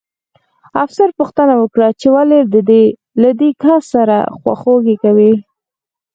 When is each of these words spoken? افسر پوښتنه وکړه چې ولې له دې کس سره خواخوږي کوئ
افسر 0.83 1.09
پوښتنه 1.17 1.53
وکړه 1.57 1.87
چې 1.99 2.07
ولې 2.15 2.39
له 3.21 3.29
دې 3.39 3.49
کس 3.63 3.81
سره 3.93 4.17
خواخوږي 4.39 4.95
کوئ 5.03 5.31